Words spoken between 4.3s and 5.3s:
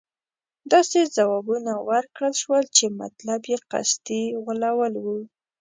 غولول وو.